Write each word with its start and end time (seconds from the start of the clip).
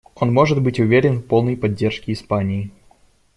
Он 0.15 0.33
может 0.33 0.59
быть 0.63 0.79
уверен 0.79 1.19
в 1.19 1.27
полной 1.27 1.55
поддержке 1.55 2.11
Испании. 2.13 2.71